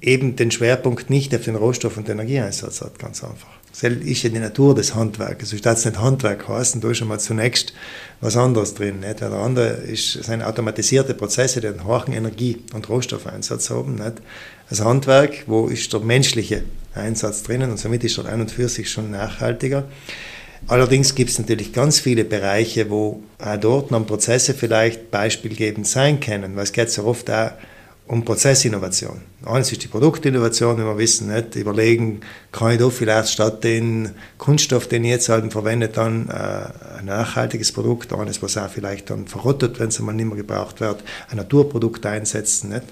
[0.00, 3.48] eben den Schwerpunkt nicht auf den Rohstoff- und Energieeinsatz hat, ganz einfach.
[3.70, 5.52] Das ist ja die Natur des Handwerkes.
[5.52, 7.72] Ich darf es nicht Handwerk heißen, da ist schon mal zunächst
[8.20, 9.00] was anderes drin.
[9.00, 9.20] Nicht?
[9.20, 13.94] Der andere ist, sind automatisierte Prozesse, die einen hohen Energie- und Rohstoffeinsatz haben.
[13.94, 14.14] Nicht?
[14.68, 18.68] Das Handwerk, wo ist der menschliche Einsatz drinnen und somit ist er an und für
[18.68, 19.84] sich schon nachhaltiger.
[20.66, 26.20] Allerdings gibt es natürlich ganz viele Bereiche, wo auch dort noch Prozesse vielleicht beispielgebend sein
[26.20, 27.52] können, weil es geht so oft auch
[28.10, 29.20] um Prozessinnovation.
[29.46, 34.10] Eines ist die Produktinnovation, wenn wir wissen, nicht überlegen, kann ich da vielleicht statt den
[34.36, 39.10] Kunststoff, den ich jetzt halt verwende, dann äh, ein nachhaltiges Produkt, eines, was auch vielleicht
[39.10, 42.84] dann verrottet, wenn es einmal nicht mehr gebraucht wird, ein Naturprodukt einsetzen, nicht?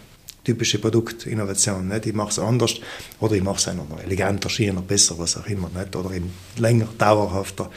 [0.44, 1.88] Typische Produktinnovation.
[1.88, 2.06] Nicht?
[2.06, 2.74] Ich mache es anders
[3.20, 5.70] oder ich mache es noch eleganter, schöner, besser, was auch immer.
[5.74, 5.94] Nicht?
[5.94, 7.70] Oder eben länger, dauerhafter.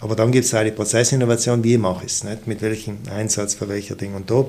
[0.00, 3.68] Aber dann gibt es auch die Prozessinnovation, wie mache ich es, mit welchem Einsatz für
[3.68, 4.14] welcher Ding.
[4.14, 4.46] Und da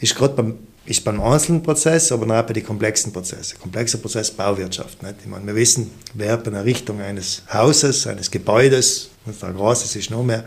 [0.00, 0.54] ist gerade beim,
[0.86, 3.58] ist beim einzelnen Prozess, aber auch bei den komplexen Prozessen.
[3.60, 5.02] Komplexer Prozess Bauwirtschaft.
[5.02, 5.16] Nicht?
[5.20, 9.94] Ich meine, wir wissen, wer bei der Richtung eines Hauses, eines Gebäudes, und der Großes
[9.96, 10.44] ist noch mehr,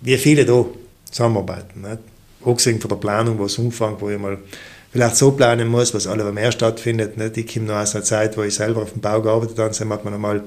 [0.00, 0.64] wie viele da
[1.10, 1.80] zusammenarbeiten.
[1.80, 1.98] Nicht?
[2.44, 4.38] Abgesehen von der Planung, was Umfang, wo ich mal
[4.92, 7.16] vielleicht so planen muss, was alle mehr stattfindet.
[7.16, 7.36] Nicht?
[7.36, 9.90] Ich komme noch aus einer Zeit, wo ich selber auf dem Bau gearbeitet habe, dann
[9.90, 10.44] hat man einmal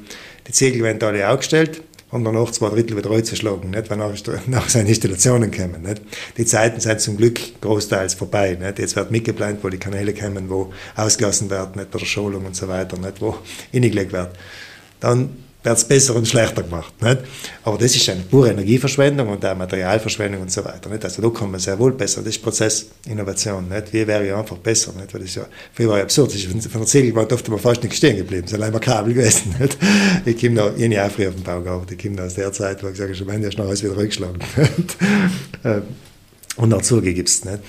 [0.48, 3.90] die Ziegelwände alle aufgestellt und danach zwei Drittel wieder reinzuschlagen, nicht?
[3.90, 5.82] weil nachher, nachher seine Installationen kommen.
[5.82, 6.02] Nicht?
[6.38, 8.58] Die Zeiten sind zum Glück großteils vorbei.
[8.60, 8.80] Nicht?
[8.80, 11.92] Jetzt wird mitgeplant, wo die Kanäle kommen, wo ausgelassen werden, nicht?
[11.92, 13.22] bei der Schulung und so weiter, nicht?
[13.22, 13.38] wo
[13.72, 14.32] hingelegt wird.
[15.00, 15.30] Dann
[15.64, 16.94] wird es besser und schlechter gemacht.
[17.02, 17.20] Nicht?
[17.64, 20.90] Aber das ist eine pure Energieverschwendung und auch Materialverschwendung und so weiter.
[20.90, 21.04] Nicht?
[21.04, 22.22] Also da kann man sehr wohl besser.
[22.22, 23.70] Das ist Prozessinnovation.
[23.70, 23.94] Nicht?
[23.94, 24.94] Wie wäre ja einfach besser?
[24.94, 25.14] Nicht?
[25.14, 26.34] Weil das ja, früher war absurd.
[26.34, 28.44] Ist von der Segelbahn oft mal fast nicht stehen geblieben.
[28.46, 29.56] Es ist allein mal Kabel gewesen.
[29.60, 29.78] Nicht?
[30.26, 32.04] Ich komme noch, ich habe auch früher auf dem Bau gearbeitet.
[32.04, 33.96] Ich komme aus der Zeit, wo ich gesagt habe, am Ende ist noch alles wieder
[33.96, 34.40] rückgeschlagen.
[35.64, 35.82] Äh,
[36.56, 37.60] und dazu gibt es nicht.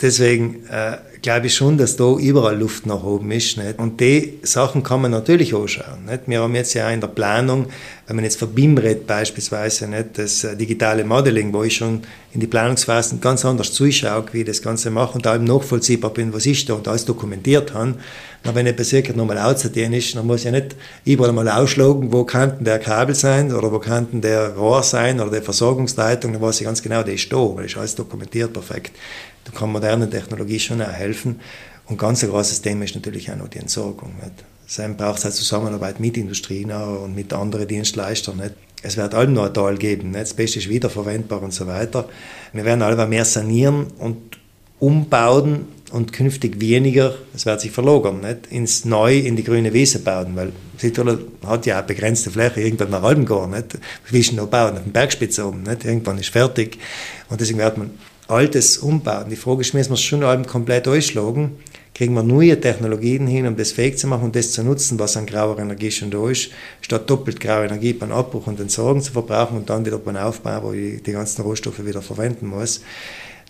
[0.00, 3.56] Deswegen äh, glaube ich schon, dass da überall Luft nach oben ist.
[3.56, 3.78] Nicht?
[3.78, 6.04] Und die Sachen kann man natürlich anschauen.
[6.06, 6.22] Nicht?
[6.26, 7.66] Wir haben jetzt ja in der Planung,
[8.06, 10.18] wenn man jetzt von BIM redet beispielsweise, nicht?
[10.18, 12.02] das äh, digitale Modeling, wo ich schon
[12.34, 16.10] in die Planungsphasen ganz anders zuschaue, wie ich das Ganze mache und da eben nachvollziehbar
[16.12, 17.94] bin, was ist da und alles dokumentiert habe.
[18.44, 20.76] Na, wenn etwas wirklich nochmal auszudehnen ist, dann muss ich ja nicht
[21.06, 25.38] überall mal ausschlagen, wo kann der Kabel sein oder wo kann der Rohr sein oder
[25.38, 28.92] die Versorgungsleitung, dann weiß ich ganz genau, der ist da, weil ist alles dokumentiert perfekt.
[29.44, 31.40] Da kann moderne Technologie schon auch helfen.
[31.86, 34.14] Und ganz ein großes Thema ist natürlich auch noch die Entsorgung.
[34.22, 34.44] Nicht?
[34.66, 38.36] Deshalb braucht es halt Zusammenarbeit mit Industrie und mit anderen Dienstleistern.
[38.38, 38.54] Nicht?
[38.82, 40.10] Es wird allem noch ein Teil geben.
[40.10, 40.22] Nicht?
[40.22, 42.08] Das Beste ist wiederverwendbar und so weiter.
[42.52, 44.38] Wir werden alle mehr sanieren und
[44.78, 48.48] umbauen und künftig weniger, es wird sich verlagern, nicht?
[48.50, 52.90] ins Neu, in die grüne Wiese bauen, weil Südtirol hat ja auch begrenzte Fläche, irgendwann
[52.90, 53.78] nach Alben gehen, nicht?
[54.08, 55.84] Zwischen noch bauen, auf den Bergspitze oben, nicht?
[55.84, 56.78] irgendwann ist fertig
[57.30, 57.90] und deswegen wird man
[58.26, 59.30] Altes umbauen.
[59.30, 61.52] Die Frage ist, müssen wir es schon allem komplett ausschlagen?
[61.94, 65.16] Kriegen wir neue Technologien hin, um das fähig zu machen und das zu nutzen, was
[65.16, 69.12] an grauer Energie schon da ist, statt doppelt graue Energie beim Abbruch und Entsorgen zu
[69.12, 72.80] verbrauchen und dann wieder beim Aufbau, wo ich die ganzen Rohstoffe wieder verwenden muss.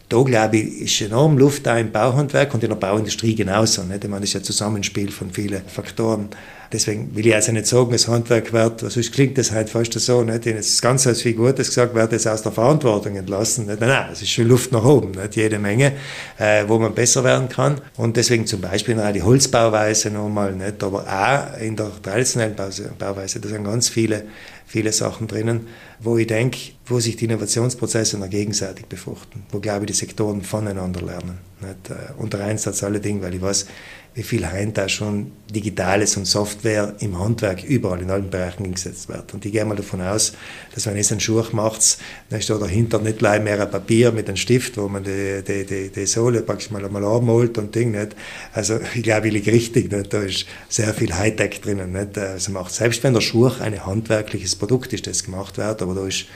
[0.08, 3.82] Da, glaube ich, ist enorm Luft da im Bauhandwerk und in der Bauindustrie genauso.
[3.82, 4.04] Nicht?
[4.04, 6.28] Ich meine, das ist ein Zusammenspiel von vielen Faktoren.
[6.74, 10.24] Deswegen will ich also nicht sagen, das Handwerk wird, sonst klingt das halt fast so,
[10.24, 10.44] nicht?
[10.44, 13.66] Das Ganze als viel Gutes gesagt, wird jetzt aus der Verantwortung entlassen.
[13.66, 13.80] Nicht?
[13.80, 15.36] Nein, nein, es ist schon Luft nach oben, nicht?
[15.36, 15.92] jede Menge,
[16.36, 17.80] äh, wo man besser werden kann.
[17.96, 20.82] Und deswegen zum Beispiel auch die Holzbauweise nochmal, nicht?
[20.82, 22.56] aber auch in der traditionellen
[22.98, 24.24] Bauweise, da sind ganz viele,
[24.74, 25.68] viele Sachen drinnen,
[26.00, 30.42] wo ich denke, wo sich die Innovationsprozesse noch gegenseitig befruchten, wo, glaube ich, die Sektoren
[30.42, 31.38] voneinander lernen.
[31.60, 31.90] Nicht?
[31.90, 33.66] Äh, unter Einsatz alle Dinge, weil ich weiß,
[34.14, 39.08] wie viel heute da schon Digitales und Software im Handwerk überall in allen Bereichen eingesetzt
[39.08, 39.34] wird.
[39.34, 40.34] Und ich gehe mal davon aus,
[40.72, 41.98] dass wenn es einen Schuh macht,
[42.30, 45.42] dann ist da dahinter nicht gleich mehr ein Papier mit einem Stift, wo man die,
[45.46, 48.14] die, die, die Sohle praktisch mal einmal anmalt und Ding, nicht?
[48.52, 50.12] Also ich glaube, ich liege richtig, nicht?
[50.12, 51.92] da ist sehr viel Hightech drinnen.
[51.92, 52.16] Nicht?
[52.16, 56.06] Also macht, selbst wenn der Schuh ein handwerkliches Produkt ist, das gemacht wird, aber da
[56.06, 56.26] ist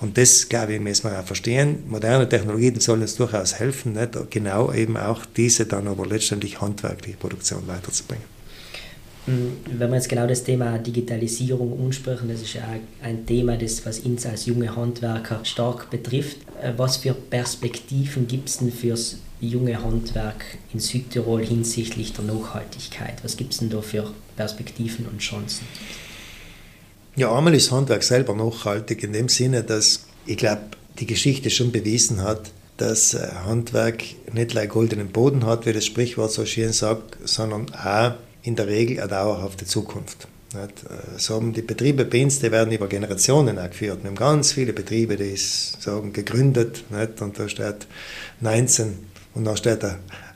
[0.00, 1.84] und das, glaube ich, müssen wir auch verstehen.
[1.88, 4.30] Moderne Technologien sollen uns durchaus helfen, nicht?
[4.30, 8.34] genau eben auch diese dann aber letztendlich handwerkliche Produktion weiterzubringen.
[9.26, 12.64] Hm, wenn wir jetzt genau das Thema Digitalisierung ansprechen, das ist ja
[13.02, 16.38] ein Thema, das was uns als junge Handwerker stark betrifft.
[16.62, 23.22] Äh, was für Perspektiven gibt es denn fürs junge Handwerk in Südtirol hinsichtlich der Nachhaltigkeit?
[23.22, 25.66] Was gibt es denn da für Perspektiven und Chancen?
[27.16, 30.62] Ja, einmal ist Handwerk selber nachhaltig in dem Sinne, dass ich glaube,
[30.98, 35.86] die Geschichte schon bewiesen hat, dass äh, Handwerk nicht gleich goldenen Boden hat, wie das
[35.86, 40.26] Sprichwort so schön sagt, sondern auch in der Regel eine dauerhafte Zukunft.
[40.54, 44.02] Äh, so haben die Betriebe bei uns, die werden über Generationen auch geführt.
[44.02, 47.22] Wir haben ganz viele Betriebe, die ist sagen, gegründet nicht?
[47.22, 47.86] und da steht
[48.40, 49.84] 19 und da steht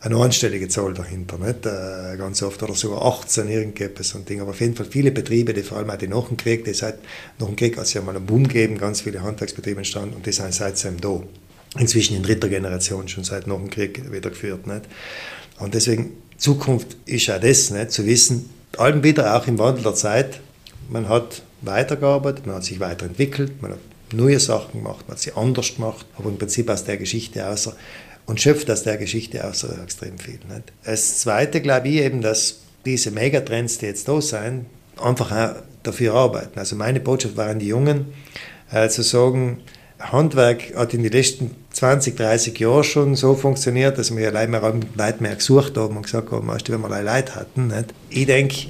[0.00, 1.64] eine anstellige Zahl dahinter, nicht?
[1.66, 4.40] Äh, ganz oft oder sogar 18 irgendetwas und Ding.
[4.40, 6.74] Aber auf jeden Fall viele Betriebe, die vor allem auch die nach dem Krieg, die
[6.74, 6.98] seit
[7.38, 10.32] nach dem Krieg, als ja mal einen Boom gegeben, ganz viele Handwerksbetriebe entstanden und die
[10.32, 11.22] sind seitdem da.
[11.78, 14.66] Inzwischen in dritter Generation, schon seit nach dem Krieg wieder geführt.
[14.66, 14.82] Nicht?
[15.60, 17.92] Und deswegen, Zukunft ist auch das, nicht?
[17.92, 20.40] zu wissen, allem wieder auch im Wandel der Zeit,
[20.88, 23.78] man hat weitergearbeitet, man hat sich weiterentwickelt, man hat
[24.12, 27.74] neue Sachen gemacht, man hat sie anders gemacht, aber im Prinzip aus der Geschichte außer
[28.28, 30.38] und schöpft aus der Geschichte auch so extrem viel.
[30.48, 30.72] Nicht?
[30.84, 34.66] Das Zweite glaube ich eben, dass diese Megatrends, die jetzt da sind,
[35.00, 36.58] einfach auch dafür arbeiten.
[36.58, 38.12] Also meine Botschaft war an die Jungen,
[38.70, 39.60] äh, zu sagen,
[39.98, 44.60] Handwerk hat in den letzten 20, 30 Jahren schon so funktioniert, dass wir allein mehr
[44.60, 47.68] Leute mehr gesucht haben und gesagt haben, weißt du, wenn wir Leute hatten.
[47.68, 47.94] Nicht?
[48.10, 48.66] Ich denke,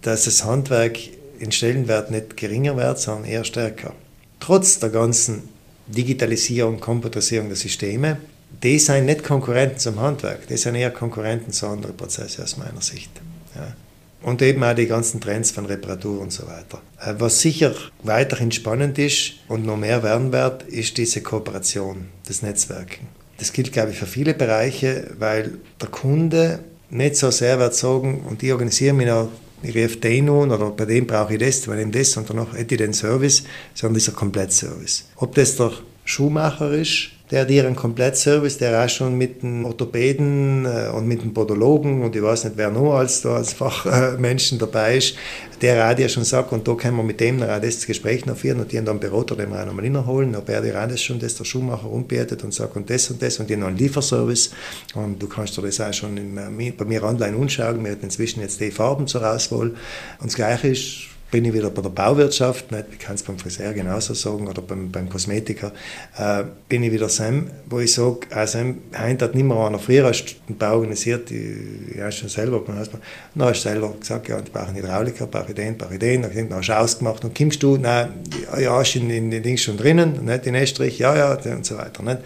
[0.00, 0.98] dass das Handwerk
[1.38, 3.92] in Stellenwert nicht geringer wird, sondern eher stärker.
[4.40, 5.42] Trotz der ganzen
[5.88, 8.16] Digitalisierung, Computerisierung der Systeme
[8.64, 12.80] die sind nicht Konkurrenten zum Handwerk, die sind eher Konkurrenten zu anderen Prozessen aus meiner
[12.80, 13.10] Sicht.
[13.54, 13.74] Ja.
[14.22, 16.80] Und eben auch die ganzen Trends von Reparatur und so weiter.
[16.98, 22.40] Äh, was sicher weiterhin spannend ist und noch mehr werden wird, ist diese Kooperation, das
[22.40, 23.06] Netzwerken.
[23.36, 28.24] Das gilt, glaube ich, für viele Bereiche, weil der Kunde nicht so sehr wird sagen,
[28.26, 29.28] und ich organisiere mich noch,
[29.62, 32.56] ich rufe den nun oder bei dem brauche ich das, bei dem das und danach
[32.56, 35.04] hätte ich den Service, sondern dieser Komplettservice.
[35.16, 35.72] Ob das der
[36.04, 41.22] Schuhmacher ist, der hat einen Komplettservice, der auch schon mit dem Orthopäden äh, und mit
[41.22, 45.16] dem Podologen und ich weiß nicht, wer noch als, da als Fachmenschen dabei ist,
[45.62, 48.36] der auch dir schon sagt, und da können wir mit dem auch das Gespräch noch
[48.36, 51.18] führen und die dann Berater, wir auch nochmal hinholen, ob er dir auch das schon,
[51.18, 54.50] dass der Schuhmacher umbietet und sagt und das und das und die noch einen Lieferservice
[54.94, 58.40] und du kannst dir das auch schon in, bei mir online anschauen, wir haben inzwischen
[58.42, 62.70] jetzt die Farben zur Auswahl und das Gleiche ist bin ich wieder bei der Bauwirtschaft,
[62.70, 62.86] nicht?
[62.92, 65.72] ich kann es beim Friseur genauso sagen oder beim, beim Kosmetiker,
[66.16, 70.10] äh, bin ich wieder Sam, wo ich sage, also heute hat nicht mehr einer früher
[70.48, 72.92] den Bau organisiert, ich, ich habe schon selber, dann hast
[73.34, 76.52] du selber gesagt, ja, ich brauche einen Hydrauliker, brauche ich den, brauche ich den, dann
[76.52, 78.10] hast du ausgemacht und kommst du, nein,
[78.58, 81.76] ja, ist in, in den Ding schon drinnen, nicht in Estrich, ja, ja, und so
[81.76, 82.02] weiter.
[82.02, 82.18] Nicht?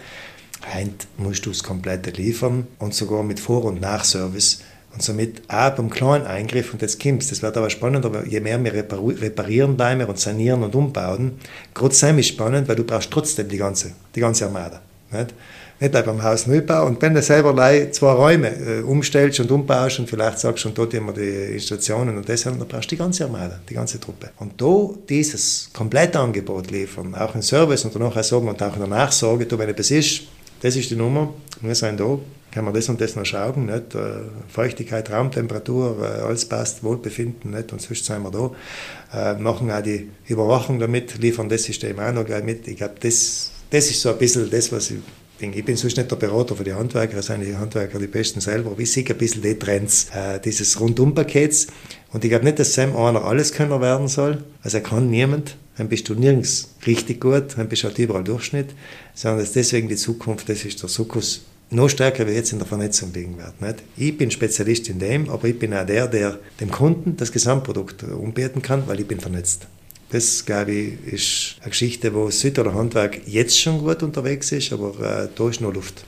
[0.71, 4.59] Heute musst du das komplette liefern und sogar mit Vor- und Nachservice
[4.99, 8.41] und somit auch beim kleinen Eingriff, und jetzt kommt das wird aber spannend, aber je
[8.41, 11.39] mehr wir reparieren bleiben und sanieren und umbauen,
[11.73, 14.81] trotzdem ist spannend, weil du brauchst trotzdem die ganze, die ganze Armada.
[15.09, 15.33] Nicht?
[15.79, 16.85] nicht beim Haus Neubau.
[16.85, 17.55] Und wenn du selber
[17.91, 22.27] zwei Räume äh, umstellst und umbaust und vielleicht sagst schon dort immer die Installationen und
[22.27, 24.31] das, dann brauchst du die ganze Armada, die ganze Truppe.
[24.39, 28.73] Und da dieses komplette Angebot liefern, auch im Service und danach auch sagen und auch
[28.73, 30.23] in der Nachsorge, du, wenn etwas ist,
[30.61, 32.19] das ist die Nummer, wir sind da,
[32.51, 33.95] kann man das und das noch schauen, nicht?
[33.95, 37.71] Äh, Feuchtigkeit, Raumtemperatur, äh, alles passt, Wohlbefinden, nicht?
[37.71, 39.33] und sonst sind wir da.
[39.33, 42.67] Äh, machen auch die Überwachung damit, liefern das System auch noch gleich mit.
[42.67, 44.99] Ich glaube, das, das ist so ein bisschen das, was ich
[45.39, 45.59] denke.
[45.59, 48.41] Ich bin sonst nicht der Berater für die Handwerker, das sind die Handwerker die Besten
[48.41, 51.67] selber, aber ich sehe ein bisschen die Trends äh, dieses Rundumpakets.
[52.11, 54.43] Und ich glaube nicht, dass Sam einer Alleskönner werden soll.
[54.63, 55.55] Also er kann niemand.
[55.77, 58.71] Dann bist du nirgends richtig gut, dann bist du halt überall Durchschnitt,
[59.13, 62.67] sondern dass deswegen die Zukunft, das ist der Sukkus noch stärker wie jetzt in der
[62.67, 63.61] Vernetzung liegen wird.
[63.61, 63.83] Nicht?
[63.97, 68.03] Ich bin Spezialist in dem, aber ich bin auch der, der dem Kunden das Gesamtprodukt
[68.03, 69.67] umbieten kann, weil ich bin vernetzt.
[70.11, 74.89] Das, glaube ich, ist eine Geschichte, wo Südtiroler Handwerk jetzt schon gut unterwegs ist, aber
[74.99, 76.03] äh, da ist noch Luft.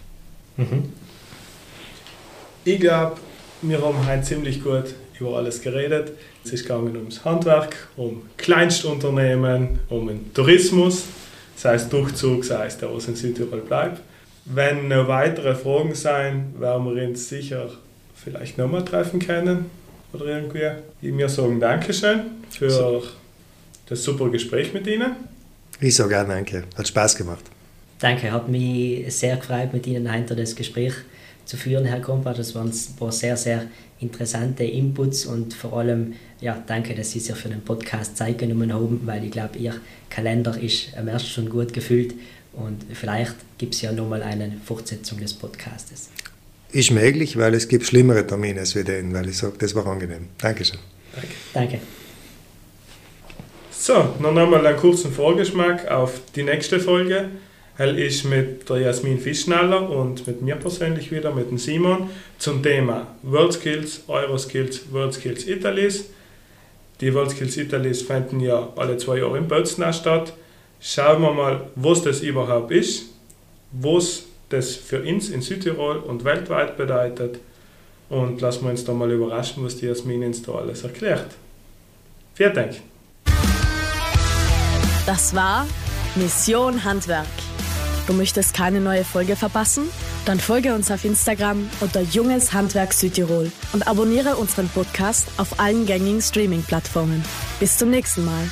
[0.58, 0.90] Mhm.
[2.66, 3.18] Ich glaube,
[3.62, 6.14] wir haben heute ziemlich gut über alles geredet.
[6.44, 11.04] Es ist gegangen ums Handwerk, um Kleinstunternehmen, um den Tourismus,
[11.56, 14.02] sei es Durchzug, sei es der, was in Südtirol bleibt.
[14.46, 17.70] Wenn noch weitere Fragen sein, werden wir uns sicher
[18.16, 19.70] vielleicht nochmal treffen können.
[20.14, 20.70] Oder irgendwie.
[21.02, 23.04] Ich mir sagen Dankeschön für so.
[23.88, 25.16] das super Gespräch mit Ihnen.
[25.80, 26.64] Ich sage auch danke.
[26.76, 27.44] Hat Spaß gemacht.
[28.00, 30.94] Danke, hat mich sehr gefreut, mit Ihnen hinter das Gespräch
[31.46, 32.34] zu führen, Herr Kompa.
[32.34, 33.68] Das waren, waren sehr, sehr
[34.02, 38.74] interessante Inputs und vor allem ja, danke, dass Sie sich für den Podcast Zeit genommen
[38.74, 39.76] haben, weil ich glaube, Ihr
[40.10, 42.16] Kalender ist am ersten schon gut gefüllt
[42.54, 46.10] und vielleicht gibt es ja nochmal eine Fortsetzung des Podcastes.
[46.72, 49.86] Ist möglich, weil es gibt schlimmere Termine als wir den, weil ich sage, das war
[49.86, 50.28] angenehm.
[50.38, 50.80] Dankeschön.
[51.14, 51.30] Danke.
[51.54, 51.80] Danke.
[53.72, 57.30] So, noch einmal einen kurzen Vorgeschmack auf die nächste Folge.
[57.82, 62.62] Hell ist mit der Jasmin Fischnaller und mit mir persönlich wieder, mit dem Simon, zum
[62.62, 66.12] Thema World Skills, Euroskills, World Skills Italis.
[67.00, 70.34] Die World Skills Italis finden ja alle zwei Jahre in Bötznau statt
[70.80, 73.06] schauen wir mal, was das überhaupt ist,
[73.72, 77.40] was das für uns in Südtirol und weltweit bedeutet
[78.10, 81.32] und lassen wir uns da mal überraschen, was die Jasmin uns da alles erklärt.
[82.36, 82.76] Vielen Dank.
[85.08, 85.66] Das war
[86.16, 87.26] Mission Handwerk.
[88.08, 89.90] Du möchtest keine neue Folge verpassen?
[90.26, 95.86] Dann folge uns auf Instagram unter Junges Handwerk Südtirol und abonniere unseren Podcast auf allen
[95.86, 97.24] gängigen Streaming-Plattformen.
[97.60, 98.50] Bis zum nächsten Mal.